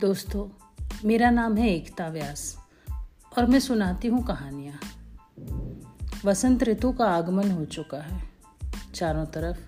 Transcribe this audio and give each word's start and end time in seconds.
दोस्तों, 0.00 0.48
मेरा 1.04 1.30
नाम 1.30 1.56
है 1.56 1.70
एकता 1.70 2.08
व्यास 2.08 2.56
और 3.38 3.46
मैं 3.46 3.60
सुनाती 3.60 4.08
हूँ 4.08 4.26
कहानियाँ। 4.26 4.80
वसंत 6.24 6.62
ऋतु 6.62 6.92
का 6.92 7.04
आगमन 7.04 7.50
हो 7.50 7.64
चुका 7.64 7.98
है। 7.98 8.30
चारों 8.94 9.26
तरफ़ 9.26 9.58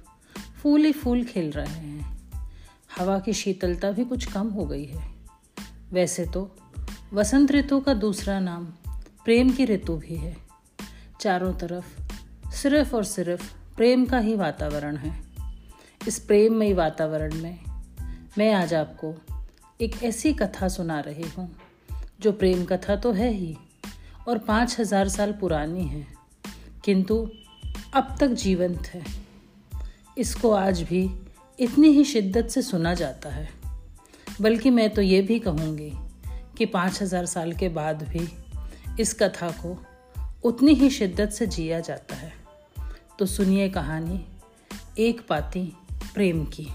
फूल 0.62 0.80
ही 0.80 0.92
फूल 0.92 1.24
खिल 1.24 1.50
रहे 1.50 1.66
हैं। 1.66 2.30
हवा 2.98 3.18
की 3.18 3.32
शीतलता 3.32 3.90
भी 3.90 4.04
कुछ 4.04 4.32
कम 4.32 4.48
हो 4.48 4.66
गई 4.66 4.84
है। 4.84 5.12
वैसे 5.92 6.26
तो 6.26 6.56
वसंत 7.12 7.52
ऋतु 7.52 7.80
का 7.80 7.94
दूसरा 7.94 8.40
नाम 8.40 8.64
प्रेम 9.24 9.50
की 9.50 9.64
ऋतु 9.64 9.96
भी 9.96 10.16
है। 10.16 10.36
चारों 11.20 11.52
तरफ़ 11.52 12.00
सिर्फ़ 12.50 12.96
और 12.96 13.04
सिर्फ़ 13.04 13.74
प्रेम 13.76 14.06
का 14.06 14.18
ही 14.18 14.36
वातावरण 14.36 14.96
है। 14.96 15.22
इस 16.08 16.18
प्रेममयी 16.18 16.72
वातावरण 16.72 17.34
में 17.34 17.58
मैं 18.38 18.54
आज 18.54 18.74
आपको 18.74 19.14
एक 19.80 20.02
ऐसी 20.02 20.32
कथा 20.32 20.68
सुना 20.68 21.00
रही 21.00 21.28
हूँ, 21.38 21.56
जो 22.20 22.32
प्रेम 22.32 22.64
कथा 22.64 22.96
तो 22.96 23.12
है 23.12 23.32
ही, 23.32 23.56
और 24.28 24.38
पाँच 24.38 24.80
हज़ार 24.80 25.08
साल 25.08 25.32
पुरानी 25.32 25.84
है। 25.84 26.06
किंतु 26.84 27.30
अब 27.94 28.16
तक 28.20 28.28
जीवंत 28.28 28.86
है। 28.86 29.04
इसको 30.18 30.52
आज 30.52 30.82
भी 30.82 31.10
इतनी 31.60 31.88
ही 31.88 32.04
शिद्दत 32.04 32.48
से 32.48 32.62
सुना 32.62 32.94
जाता 32.94 33.30
है। 33.30 33.48
बल्कि 34.40 34.70
मैं 34.70 34.90
तो 34.90 35.02
ये 35.02 35.22
भी 35.22 35.38
कहूँगी 35.38 35.92
कि 36.58 36.66
पाँच 36.66 37.02
हज़ार 37.02 37.26
साल 37.26 37.52
के 37.52 37.68
बाद 37.68 38.02
भी 38.02 38.28
इस 39.02 39.14
कथा 39.14 39.50
को 39.50 39.84
उतनी 40.44 40.74
ही 40.74 40.90
शिद्दत 40.90 41.30
से 41.30 41.46
जिया 41.46 41.80
जाता 41.80 42.16
है। 42.16 42.32
तो 43.18 43.26
सुनिए 43.26 43.68
कहानी, 43.68 44.24
एक 44.98 45.26
पाती 45.28 45.72
प्रेम 46.14 46.44
की। 46.44 46.68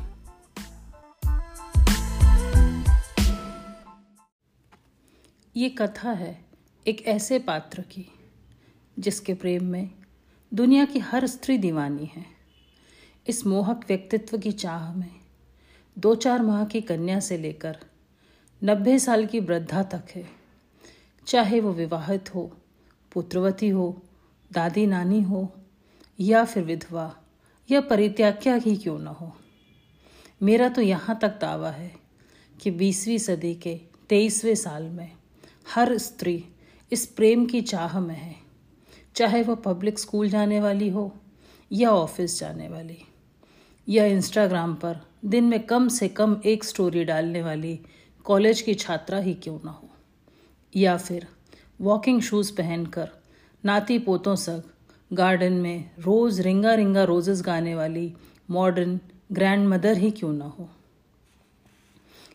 ये 5.57 5.69
कथा 5.69 6.11
है 6.11 6.45
एक 6.87 7.05
ऐसे 7.07 7.39
पात्र 7.39 7.81
की, 7.81 8.11
जिसके 8.99 9.33
प्रेम 9.33 9.63
में 9.63 9.89
दुनिया 10.53 10.85
की 10.85 10.99
हर 10.99 11.27
स्त्री 11.27 11.57
दीवानी 11.57 12.05
है। 12.05 12.25
इस 13.27 13.45
मोहक 13.45 13.85
व्यक्तित्व 13.87 14.37
की 14.37 14.51
चाह 14.51 14.93
में 14.93 15.11
दो 15.97 16.15
चार 16.15 16.41
माह 16.41 16.65
की 16.65 16.81
कन्या 16.81 17.19
से 17.19 17.37
लेकर 17.37 17.77
नब्बे 18.63 18.99
साल 18.99 19.25
की 19.25 19.39
वृद्धा 19.39 19.83
तक 19.83 20.03
है। 20.15 20.27
चाहे 21.27 21.59
वो 21.59 21.73
विवाहित 21.73 22.35
हो, 22.35 22.57
पुत्रवती 23.13 23.69
हो, 23.69 24.01
दादी 24.51 24.85
नानी 24.85 25.21
हो, 25.21 25.53
या 26.19 26.45
फिर 26.45 26.63
विधवा, 26.63 27.15
या 27.71 27.81
परित्याग्या 27.81 28.55
ही 28.55 28.75
क्यों 28.75 28.99
न 28.99 29.07
हो। 29.07 29.37
मेरा 30.43 30.69
तो 30.69 30.81
यहाँ 30.81 31.19
तक 31.21 31.39
दावा 31.41 31.71
है 31.71 31.95
कि 32.61 32.71
बीसवीं 32.71 33.17
सदी 33.17 33.55
के 33.55 33.81
तेईसवें 34.09 34.55
साल 34.55 34.83
में 34.83 35.11
हर 35.73 35.97
स्त्री 35.97 36.43
इस 36.91 37.05
प्रेम 37.05 37.45
की 37.45 37.61
चाह 37.61 37.99
में 37.99 38.15
है, 38.15 38.35
चाहे 39.15 39.41
वह 39.43 39.55
पब्लिक 39.55 39.99
स्कूल 39.99 40.29
जाने 40.29 40.59
वाली 40.59 40.89
हो 40.89 41.11
या 41.71 41.89
ऑफ़िस 41.89 42.39
जाने 42.39 42.67
वाली। 42.69 42.97
या 43.89 44.05
इंस्टाग्राम 44.05 44.75
पर 44.75 44.99
दिन 45.25 45.43
में 45.43 45.59
कम 45.59 45.87
से 45.87 46.07
कम 46.07 46.41
एक 46.45 46.63
स्टोरी 46.63 47.03
डालने 47.03 47.41
वाली 47.41 47.79
कॉलेज 48.25 48.61
की 48.61 48.73
छात्रा 48.73 49.17
ही 49.17 49.33
क्यों 49.33 49.59
ना 49.65 49.71
हो? 49.71 49.89
या 50.75 50.97
फिर 50.97 51.27
वॉकिंग 51.81 52.21
शूज़ 52.21 52.53
पहनकर 52.53 53.09
नाती 53.65 53.99
पोतों 53.99 54.35
सग 54.35 54.63
गार्डन 55.13 55.53
में 55.53 55.89
रोज़ 55.99 56.41
रिंगा 56.41 56.73
रिंगा 56.73 57.03
रोजेस 57.03 57.41
गाने 57.41 57.75
वाली 57.75 58.13
मॉडर्न 58.49 58.99
ग्रैंड 59.31 59.67
मदर 59.67 59.97
ही 59.97 60.11
क्यों 60.11 60.33
ना 60.33 60.45
हो? 60.45 60.69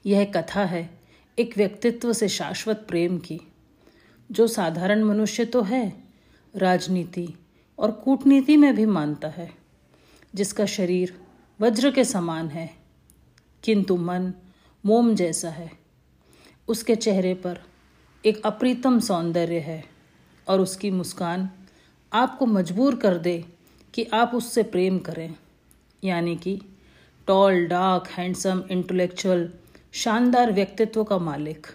यह 0.07 0.25
कथा 0.25 0.65
है 0.65 1.00
एक 1.39 1.57
व्यक्तित्व 1.57 2.13
से 2.13 2.29
शाश्वत 2.29 2.85
प्रेम 2.89 3.19
की। 3.19 3.41
जो 4.31 4.47
साधारण 4.47 5.03
मनुष्य 5.05 5.45
तो 5.45 5.63
है, 5.63 5.93
राजनीति 6.55 7.29
और 7.79 7.91
कूटनीति 7.91 8.57
में 8.57 8.75
भी 8.75 8.87
मानता 8.87 9.29
है, 9.29 9.51
जिसका 10.35 10.67
शरीर 10.67 11.15
वज्र 11.61 11.91
के 11.91 12.05
समान 12.05 12.49
है, 12.49 12.71
किंतु 13.65 13.97
मन 13.97 14.33
मोम 14.85 15.15
जैसा 15.15 15.51
है। 15.51 15.71
उसके 16.69 16.95
चेहरे 16.97 17.35
पर 17.35 17.61
एक 18.25 18.43
अप्रीतम 18.47 18.99
सौंदर्य 19.01 19.59
है 19.59 19.85
और 20.47 20.61
उसकी 20.61 20.91
मुस्कान 20.91 21.49
आपको 22.13 22.47
मजबूर 22.47 22.97
कर 22.97 23.19
दे 23.19 23.45
कि 23.95 24.05
आप 24.05 24.35
उससे 24.35 24.63
प्रेम 24.63 24.99
करें, 24.99 25.35
यानी 26.05 26.37
कि 26.37 26.61
टॉल 27.27 27.67
डार्क 27.67 28.09
हैंडसम 28.09 28.63
इंटेलेक्चुअल 28.71 29.49
शानदार 29.93 30.53
व्यक्तित्व 30.53 31.05
का 31.05 31.19
मालिक। 31.19 31.67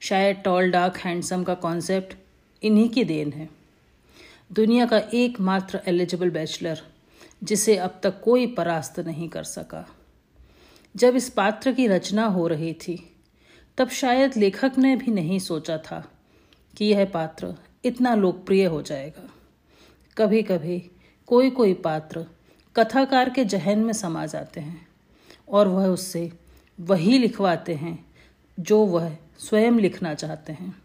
शायद 0.00 0.36
टॉल 0.36 0.70
डार्क 0.70 0.96
हैंडसम 0.96 1.44
का 1.44 1.54
कॉन्सेप्ट 1.54 2.16
इन्हीं 2.62 2.88
की 2.88 3.04
देन 3.04 3.32
है। 3.32 3.48
दुनिया 4.52 4.86
का 4.86 4.98
एकमात्र 4.98 5.80
एलिजिबल 5.86 6.30
बैचलर 6.30 6.82
जिसे 7.44 7.76
अब 7.76 8.00
तक 8.02 8.20
कोई 8.20 8.46
परास्त 8.46 9.00
नहीं 9.00 9.28
कर 9.28 9.42
सका। 9.42 9.88
जब 10.96 11.16
इस 11.16 11.30
पात्र 11.30 11.72
की 11.72 11.86
रचना 11.86 12.26
हो 12.26 12.46
रही 12.46 12.72
थी, 12.72 13.16
तब 13.78 13.88
शायद 13.88 14.36
लेखक 14.36 14.72
ने 14.78 14.96
भी 14.96 15.12
नहीं 15.12 15.38
सोचा 15.38 15.78
था 15.78 16.12
कि 16.76 16.84
यह 16.84 17.04
पात्र 17.04 17.54
इतना 17.84 18.14
लोकप्रिय 18.14 18.64
हो 18.64 18.82
जाएगा। 18.82 19.30
कभी 20.18 20.42
कभी 20.42 20.90
कोई 21.26 21.50
कोई 21.50 21.74
पात्र 21.74 22.26
कथाकार 22.76 23.30
के 23.30 23.44
जहन 23.44 23.78
में 23.78 23.92
समा 23.92 24.26
जाते 24.26 24.60
हैं। 24.60 24.93
और 25.48 25.68
वह 25.68 25.86
उससे 25.86 26.32
वही 26.80 27.18
लिखवाते 27.18 27.74
हैं 27.74 28.06
जो 28.60 28.86
वह 28.86 29.16
स्वयं 29.38 29.72
लिखना 29.72 30.14
चाहते 30.14 30.52
हैं। 30.52 30.82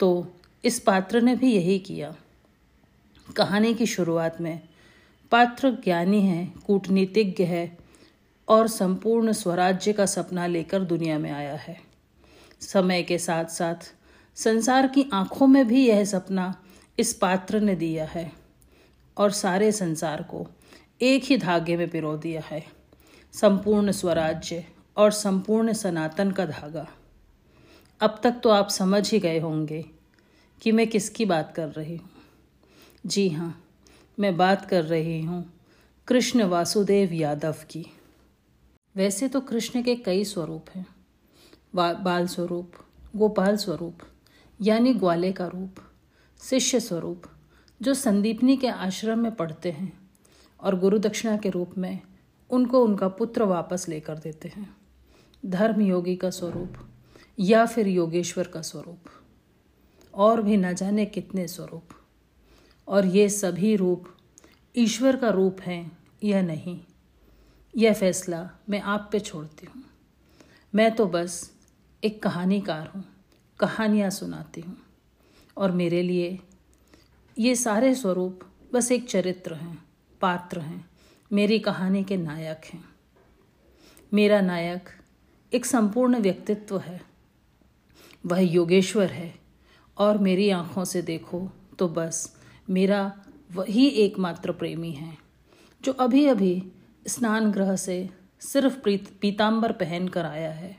तो 0.00 0.26
इस 0.64 0.80
पात्र 0.80 1.20
ने 1.20 1.36
भी 1.36 1.54
यही 1.54 1.78
किया। 1.78 2.16
कहानी 3.36 3.74
की 3.74 3.86
शुरुआत 3.86 4.40
में 4.40 4.60
पात्र 5.30 5.70
ज्ञानी 5.70 6.20
है, 6.20 6.52
कूटनीतिज्ञ 6.66 7.44
है 7.44 7.78
और 8.48 8.68
संपूर्ण 8.68 9.32
स्वराज्य 9.32 9.92
का 9.92 10.06
सपना 10.06 10.46
लेकर 10.46 10.80
दुनिया 10.80 11.18
में 11.18 11.30
आया 11.30 11.54
है। 11.54 11.80
समय 12.60 13.02
के 13.02 13.18
साथ 13.18 13.44
साथ 13.44 13.94
संसार 14.34 14.86
की 14.86 15.06
आँखों 15.12 15.46
में 15.46 15.68
भी 15.68 15.88
यह 15.88 16.04
सपना 16.04 16.62
इस 16.98 17.14
पात्र 17.14 17.60
ने 17.60 17.74
दिया 17.74 18.04
है 18.04 18.32
और 19.16 19.30
सारे 19.30 19.72
संसार 19.72 20.22
को 20.22 20.46
एक 21.02 21.24
ही 21.24 21.36
धागे 21.36 21.76
में 21.76 21.88
पिरो 21.88 22.16
दिया 22.16 22.40
है। 22.40 22.83
संपूर्ण 23.34 23.92
स्वराज्य 23.92 24.64
और 24.96 25.10
संपूर्ण 25.10 25.72
सनातन 25.72 26.30
का 26.30 26.44
धागा। 26.46 26.86
अब 28.00 28.20
तक 28.22 28.40
तो 28.42 28.50
आप 28.50 28.68
समझ 28.68 29.10
ही 29.10 29.18
गए 29.18 29.40
होंगे 29.40 29.84
कि 30.62 30.72
मैं 30.72 30.86
किसकी 30.86 31.24
बात 31.24 31.52
कर 31.56 31.68
रही 31.68 31.96
हूँ। 31.96 32.10
जी 33.06 33.28
हाँ 33.28 33.54
मैं 34.18 34.36
बात 34.36 34.64
कर 34.64 34.84
रही 34.84 35.20
हूँ 35.22 35.44
कृष्ण 36.08 36.44
वासुदेव 36.44 37.12
यादव 37.12 37.56
की। 37.70 37.84
वैसे 38.94 39.28
तो 39.28 39.40
कृष्ण 39.40 39.82
के 39.82 39.94
कई 39.96 40.24
स्वरूप 40.24 40.70
हैं। 40.74 40.86
बाल 41.74 42.26
स्वरूप 42.26 42.72
गोपाल 43.16 43.56
स्वरूप 43.56 43.98
यानी 44.60 44.94
ग्वाले 44.94 45.32
का 45.32 45.46
रूप, 45.46 45.74
शिष्य 46.42 46.80
स्वरूप, 46.80 47.22
जो 47.80 47.94
संदीपनी 47.94 48.56
के 48.56 48.68
आश्रम 48.68 49.18
में 49.18 49.34
पढ़ते 49.34 49.70
हैं 49.70 49.92
और 50.60 50.78
गुरु 50.78 50.98
दक्षिणा 50.98 51.36
के 51.36 51.50
रूप 51.50 51.78
में 51.78 52.00
उनको 52.50 52.84
उनका 52.84 53.08
पुत्र 53.08 53.42
वापस 53.42 53.88
लेकर 53.88 54.18
देते 54.18 54.48
हैं। 54.48 54.76
धर्म 55.46 55.80
योगी 55.80 56.16
का 56.16 56.30
स्वरूप 56.30 56.76
या 57.38 57.64
फिर 57.66 57.88
योगेश्वर 57.88 58.48
का 58.48 58.62
स्वरूप। 58.62 59.04
और 60.14 60.42
भी 60.42 60.56
न 60.56 60.72
जाने 60.74 61.06
कितने 61.06 61.46
स्वरूप। 61.48 61.88
और 62.88 63.06
ये 63.06 63.28
सभी 63.28 63.74
रूप 63.76 64.04
ईश्वर 64.74 65.16
का 65.16 65.30
रूप 65.30 65.60
हैं 65.60 65.98
या 66.24 66.42
नहीं, 66.42 66.80
यह 67.74 67.94
फैसला 67.94 68.48
मैं 68.68 68.80
आप 68.80 69.08
पे 69.12 69.20
छोड़ती 69.20 69.66
हूँ। 69.66 69.82
मैं 70.74 70.94
तो 70.94 71.06
बस 71.06 71.52
एक 72.02 72.22
कहानीकार 72.22 72.90
हूँ, 72.94 73.04
कहानियाँ 73.60 74.10
सुनाती 74.10 74.60
हूँ। 74.60 74.76
और 75.56 75.72
मेरे 75.72 76.02
लिए 76.02 76.38
ये 77.38 77.54
सारे 77.56 77.94
स्वरूप 77.94 78.40
बस 78.72 78.90
एक 78.92 79.08
चरित्र 79.08 79.54
हैं, 79.54 79.84
पात्र 80.20 80.60
हैं। 80.60 80.84
मेरी 81.34 81.58
कहानी 81.58 82.02
के 82.04 82.16
नायक 82.16 82.64
हैं। 82.64 82.84
मेरा 84.12 84.40
नायक 84.40 84.88
एक 85.52 85.64
संपूर्ण 85.66 86.18
व्यक्तित्व 86.18 86.78
है। 86.78 87.00
वह 88.26 88.40
योगेश्वर 88.40 89.12
है 89.12 89.34
और 89.96 90.18
मेरी 90.18 90.48
आँखों 90.50 90.84
से 90.84 91.02
देखो 91.02 91.40
तो 91.78 91.88
बस 91.88 92.36
मेरा 92.70 93.00
वही 93.52 93.86
एकमात्र 93.86 94.52
प्रेमी 94.52 94.90
है, 94.90 95.16
जो 95.82 95.92
अभी 95.92 96.26
अभी 96.26 96.72
स्नान 97.06 97.50
ग्रह 97.52 97.76
से 97.76 98.10
सिर्फ़ 98.40 98.78
प्रीत 98.78 99.10
पीताम्बर 99.20 99.72
पहन 99.72 100.08
कर 100.08 100.24
आया 100.24 100.52
है। 100.52 100.76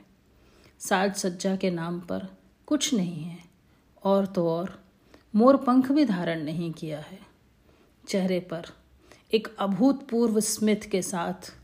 साज 0.78 1.14
सज्जा 1.14 1.56
के 1.56 1.70
नाम 1.70 2.00
पर 2.00 2.26
कुछ 2.66 2.92
नहीं 2.94 3.22
है, 3.24 3.38
और 4.04 4.26
तो 4.26 4.48
और 4.48 4.78
मोर 5.34 5.56
पंख 5.56 5.92
भी 5.92 6.04
धारण 6.04 6.44
नहीं 6.44 6.72
किया 6.72 7.00
है। 7.00 7.18
चेहरे 8.08 8.40
पर 8.40 8.66
एक 9.34 9.48
अभूतपूर्व 9.58 10.40
स्मित 10.40 10.84
के 10.84 11.02
साथ 11.02 11.54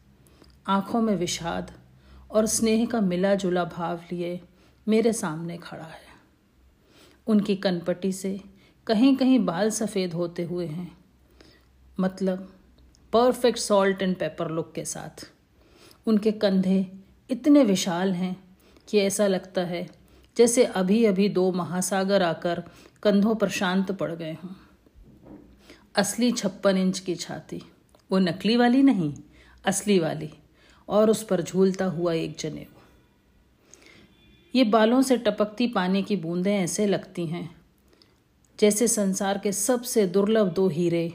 आँखों 0.66 1.00
में 1.02 1.16
विषाद 1.16 1.70
और 2.30 2.46
स्नेह 2.46 2.86
का 2.86 3.00
मिला 3.00 3.34
जुला 3.34 3.64
भाव 3.64 4.00
लिए 4.12 4.40
मेरे 4.88 5.12
सामने 5.12 5.56
खड़ा 5.56 5.84
है। 5.84 6.10
उनकी 7.26 7.56
कनपटी 7.56 8.12
से 8.12 8.40
कहीं 8.86 9.16
कहीं 9.16 9.38
बाल 9.38 9.70
सफ़ेद 9.70 10.14
होते 10.14 10.44
हुए 10.44 10.66
हैं। 10.66 10.98
मतलब 12.00 12.52
perfect 13.12 13.58
salt 13.58 14.02
and 14.02 14.16
pepper 14.16 14.50
look 14.50 14.72
के 14.74 14.84
साथ। 14.84 15.30
उनके 16.06 16.32
कंधे 16.32 16.92
इतने 17.30 17.64
विशाल 17.64 18.12
हैं 18.12 18.56
कि 18.88 18.98
ऐसा 18.98 19.26
लगता 19.26 19.60
है 19.60 19.88
जैसे 20.36 20.64
अभी 20.64 21.04
अभी 21.04 21.28
दो 21.28 21.52
महासागर 21.52 22.22
आकर 22.22 22.62
कंधों 23.02 23.34
पर 23.34 23.48
शांत 23.48 23.92
पड़ 23.92 24.12
गए 24.12 24.32
हों। 24.32 24.50
असली 25.94 26.30
छप्पन 26.32 26.76
इंच 26.76 26.98
की 26.98 27.14
छाती। 27.14 27.60
वो 28.10 28.18
नकली 28.18 28.56
वाली 28.56 28.82
नहीं, 28.82 29.12
असली 29.64 29.98
वाली, 29.98 30.30
और 30.88 31.10
उस 31.10 31.22
पर 31.22 31.42
झूलता 31.42 31.84
हुआ 31.84 32.12
एक 32.12 32.36
जनेऊ। 32.38 32.80
ये 34.54 34.64
बालों 34.64 35.02
से 35.02 35.16
टपकती 35.16 35.66
पानी 35.66 36.02
की 36.02 36.16
बूंदें 36.16 36.54
ऐसे 36.54 36.86
लगती 36.86 37.26
हैं, 37.26 37.48
जैसे 38.58 38.88
संसार 38.88 39.38
के 39.38 39.52
सबसे 39.52 40.06
दुर्लभ 40.06 40.52
दो 40.52 40.68
हीरे 40.68 41.08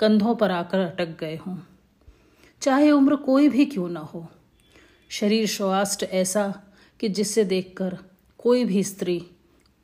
कंधों 0.00 0.34
पर 0.34 0.50
आकर 0.50 0.78
अटक 0.78 1.18
गए 1.20 1.36
हों। 1.36 1.56
चाहे 2.62 2.90
उम्र 2.90 3.16
कोई 3.16 3.48
भी 3.48 3.64
क्यों 3.66 3.88
ना 3.88 4.00
हो, 4.00 4.26
शरीर 5.10 5.46
स्वास्थ्य 5.46 6.06
ऐसा 6.06 6.46
कि 7.00 7.08
जिससे 7.08 7.44
देखकर 7.44 7.98
कोई 8.38 8.64
भी 8.64 8.82
स्त्री 8.84 9.20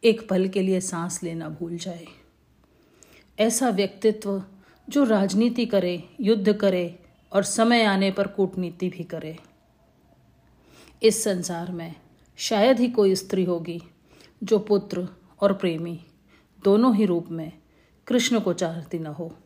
एक 0.02 0.28
पल 0.28 0.48
के 0.48 0.62
लिए 0.62 0.80
सांस 0.80 1.22
लेना 1.22 1.48
भूल 1.48 1.76
जाए। 1.76 2.06
ऐसा 3.38 3.68
व्यक्तित्व 3.68 4.42
जो 4.88 5.04
राजनीति 5.04 5.66
करे, 5.66 6.04
युद्ध 6.20 6.52
करे 6.52 6.98
और 7.32 7.42
समय 7.42 7.84
आने 7.84 8.10
पर 8.10 8.26
कूटनीति 8.26 8.88
भी 8.88 9.04
करे। 9.04 9.38
इस 11.02 11.24
संसार 11.24 11.72
में 11.72 11.94
शायद 12.36 12.80
ही 12.80 12.88
कोई 12.88 13.14
स्त्री 13.14 13.44
होगी 13.44 13.82
जो 14.42 14.58
पुत्र 14.58 15.08
और 15.40 15.52
प्रेमी 15.52 16.00
दोनों 16.64 16.96
ही 16.96 17.04
रूप 17.04 17.28
में 17.30 17.52
कृष्ण 18.06 18.40
को 18.40 18.52
चाहती 18.52 18.98
न 18.98 19.06
हो। 19.06 19.36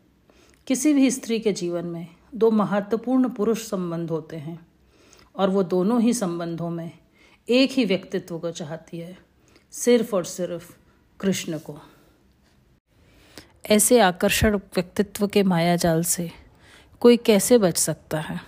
किसी 0.66 0.94
भी 0.94 1.10
स्त्री 1.10 1.40
के 1.40 1.52
जीवन 1.52 1.84
में 1.84 2.06
दो 2.34 2.50
महत्वपूर्ण 2.50 3.28
पुरुष 3.28 3.68
संबंध 3.68 4.10
होते 4.10 4.36
हैं 4.36 4.66
और 5.36 5.50
वो 5.50 5.62
दोनों 5.62 6.02
ही 6.02 6.14
संबंधों 6.14 6.70
में 6.70 6.90
एक 7.48 7.70
ही 7.70 7.84
व्यक्तित्व 7.84 8.38
को 8.38 8.50
चाहती 8.50 8.98
है, 8.98 9.18
सिर्फ़ 9.70 10.16
और 10.16 10.24
सिर्फ़ 10.24 10.76
कृष्ण 11.20 11.58
को। 11.58 11.78
ऐसे 13.64 14.00
आकर्षण 14.00 14.56
व्यक्तित्व 14.56 15.26
के 15.26 15.42
माया 15.42 15.76
जाल 15.76 16.02
से 16.02 16.30
कोई 17.00 17.16
कैसे 17.16 17.58
बच 17.58 17.76
सकता 17.78 18.20
है? 18.20 18.40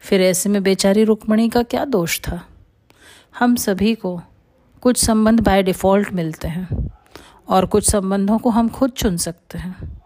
फिर 0.00 0.22
ऐसे 0.22 0.48
में 0.48 0.62
बेचारी 0.62 1.04
रुक्मणी 1.04 1.48
का 1.48 1.62
क्या 1.62 1.84
दोष 1.84 2.20
था? 2.20 2.40
हम 3.38 3.56
सभी 3.56 3.94
को 3.94 4.20
कुछ 4.80 5.04
संबंध 5.04 5.40
बाय 5.40 5.62
डिफ़ॉल्ट 5.62 6.12
मिलते 6.12 6.48
हैं 6.48 6.90
और 7.48 7.66
कुछ 7.66 7.90
संबंधों 7.90 8.38
को 8.38 8.50
हम 8.50 8.68
खुद 8.68 8.90
चुन 8.90 9.16
सकते 9.16 9.58
हैं। 9.58 10.00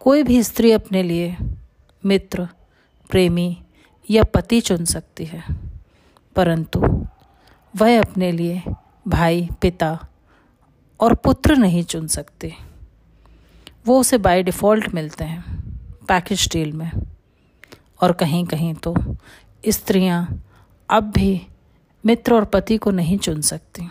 कोई 0.00 0.22
भी 0.22 0.42
स्त्री 0.42 0.72
अपने 0.72 1.02
लिए 1.02 1.36
मित्र, 2.04 2.48
प्रेमी 3.10 3.62
या 4.10 4.22
पति 4.24 4.60
चुन 4.60 4.84
सकती 4.84 5.24
है, 5.24 5.44
परंतु 6.36 7.06
वह 7.74 8.00
अपने 8.00 8.32
लिए 8.32 8.62
भाई, 9.08 9.48
पिता 9.60 9.98
और 11.00 11.14
पुत्र 11.14 11.56
नहीं 11.56 11.84
चुन 11.84 12.06
सकती। 12.08 12.54
वो 13.84 13.98
उसे 14.00 14.18
बाय 14.18 14.42
डिफ़ॉल्ट 14.42 14.88
मिलते 14.94 15.24
हैं 15.24 15.42
पैकेज 16.08 16.48
डील 16.52 16.72
में। 16.72 16.90
और 18.00 18.12
कहीं 18.12 18.44
कहीं 18.44 18.74
तो 18.74 18.94
स्त्रियाँ 19.64 20.44
अब 20.88 21.10
भी 21.10 21.40
मित्र 22.04 22.34
और 22.34 22.44
पति 22.44 22.76
को 22.76 22.90
नहीं 22.90 23.18
चुन 23.18 23.40
सकती। 23.40 23.88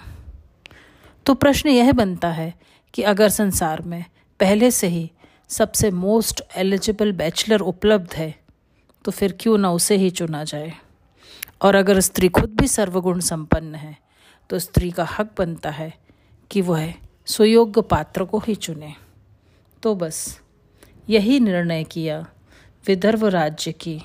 तो 1.26 1.34
प्रश्न 1.34 1.70
यह 1.70 1.92
बनता 1.92 2.32
है 2.32 2.54
कि 2.94 3.02
अगर 3.02 3.30
संसार 3.30 3.82
में 3.82 4.04
पहले 4.40 4.72
से 4.72 4.88
ही 4.88 5.10
सबसे 5.50 5.92
मोस्ट 5.92 6.42
एलिजिबल 6.58 7.12
बैचलर 7.12 7.60
उपलब्ध 7.62 8.14
है 8.14 8.34
तो 9.06 9.12
फिर 9.12 9.38
क्यों 9.40 9.58
ना 9.58 9.72
उसे 9.72 9.96
ही 9.98 10.10
चुना 10.10 10.44
जाए? 10.44 10.74
और 11.62 11.76
अगर 11.76 12.00
स्त्री 12.00 12.30
खुद 12.30 12.56
भी 12.56 12.68
सर्वगुण 12.68 13.20
संपन्न 13.20 13.76
है 13.76 13.96
तो 14.50 14.60
स्त्री 14.60 14.92
का 14.92 15.08
हक 15.20 15.30
बनता 15.38 15.70
है 15.70 15.94
कि 16.52 16.62
वह 16.62 16.94
सुयोग्य 17.26 17.82
पात्र 17.82 18.26
को 18.26 18.40
ही 18.40 18.56
चुने। 18.56 18.94
तो 19.84 19.96
बस, 19.96 20.42
यही 21.10 21.40
निर्णय 21.40 21.84
किया, 21.84 22.26
विदर्भ 22.88 23.26
राज्य 23.26 23.72
की। 23.72 24.02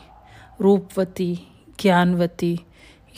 रूपवती, 0.61 1.39
ज्ञानवती, 1.81 2.61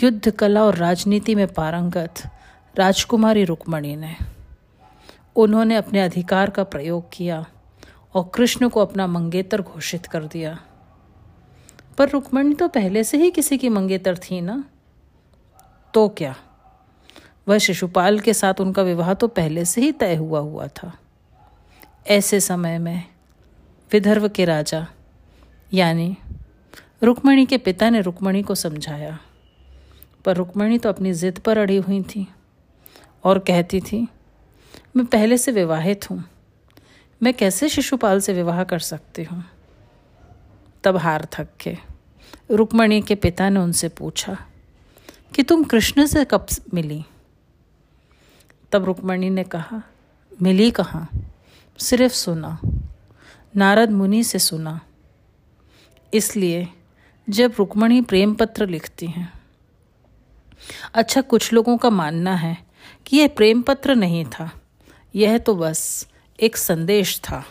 युद्ध 0.03 0.31
कला 0.31 0.65
और 0.65 0.75
राजनीति 0.75 1.35
में 1.35 1.55
पारंगत 1.55 2.15
राजकुमारी 2.77 3.45
रुक्मणी 3.45 3.97
ने। 3.97 4.17
उन्होंने 5.37 5.77
अपने 5.77 6.01
अधिकार 6.01 6.51
का 6.51 6.65
प्रयोग 6.65 7.05
किया 7.13 7.47
और 8.15 8.31
कृष्ण 8.35 8.69
को 8.69 8.81
अपना 8.81 9.07
मंगेतर 9.07 9.63
घोषित 9.63 10.07
कर 10.07 10.25
दिया। 10.25 10.59
पर 11.99 12.09
रुक्मणी 12.09 12.55
तो 12.55 12.69
पहले 12.69 13.05
से 13.05 13.17
ही 13.17 13.31
किसी 13.31 13.59
की 13.59 13.69
मंगेतर 13.69 14.17
थी 14.17 14.41
ना? 14.41 14.65
तो 15.95 16.09
क्या? 16.09 16.37
वह 17.49 17.59
शिशुपाल 17.59 18.21
के 18.21 18.35
साथ 18.35 18.55
उनका 18.61 18.83
विवाह 18.83 19.15
तो 19.15 19.29
पहले 19.29 19.65
से 19.65 19.81
ही 19.81 19.93
तय 19.93 20.15
हुआ 20.15 20.41
हुआ 20.41 20.67
था। 20.67 20.93
ऐसे 22.07 22.41
समय 22.41 22.79
में 22.79 23.05
विदर्भ 23.93 24.29
के 24.29 24.45
राजा, 24.45 24.87
यानी 25.73 26.17
रुक्मणी 27.03 27.47
के 27.47 27.59
पिता 27.59 27.91
ने 27.91 28.01
रुक्मणी 28.01 28.43
को 28.43 28.55
समझाया। 28.55 29.19
पर 30.25 30.37
रुक्मणी 30.37 30.79
तो 30.79 30.89
अपनी 30.89 31.13
जिद 31.13 31.39
पर 31.39 31.59
अड़ी 31.59 31.77
हुई 31.77 32.03
थी 32.03 32.27
और 33.25 33.39
कहती 33.39 33.81
थी, 33.81 34.09
मैं 34.97 35.07
पहले 35.07 35.39
से 35.39 35.53
विवाहित 35.53 36.11
हूँ। 36.11 36.25
मैं 37.23 37.35
कैसे 37.35 37.69
शिशुपाल 37.69 38.21
से 38.21 38.33
विवाह 38.33 38.65
कर 38.65 38.79
सकती 38.79 39.25
हूँ? 39.25 39.45
तब 40.85 40.97
हार 40.97 41.27
थक 41.33 41.49
के 41.61 41.77
रुक्मणी 42.51 43.03
के 43.03 43.15
पिता 43.15 43.49
ने 43.49 43.61
उनसे 43.61 43.89
पूछा, 43.89 44.37
कि 45.35 45.43
तुम 45.43 45.65
कृष्ण 45.65 46.07
से 46.07 46.25
कब 46.25 46.47
मिली? 46.75 47.05
तब 48.73 48.85
रुक्मणी 48.85 49.31
ने 49.31 49.45
कहा, 49.45 49.83
मिली 50.43 50.71
कहाँ? 50.71 51.09
सिर्फ़ 51.81 52.15
सुना। 52.15 52.61
नारद 53.57 53.91
मुनि 53.91 54.25
से 54.25 54.39
सुना। 54.39 54.81
इसलिए 56.15 56.69
जब 57.31 57.53
रुक्मणी 57.59 58.01
प्रेम 58.03 58.35
पत्र 58.35 58.67
लिखती 58.67 59.07
हैं। 59.07 59.33
अच्छा 60.95 61.21
कुछ 61.21 61.53
लोगों 61.53 61.79
का 61.79 61.91
मानना 61.91 62.35
है 62.35 62.57
कि 63.07 63.17
यह 63.17 63.29
प्रेम 63.29 63.63
पत्र 63.63 63.95
नहीं 63.95 64.25
था। 64.25 64.51
यह 65.15 65.39
तो 65.39 65.55
बस 65.55 66.07
एक 66.41 66.57
संदेश 66.57 67.21
था। 67.21 67.45